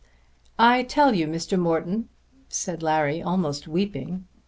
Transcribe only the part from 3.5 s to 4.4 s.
weeping.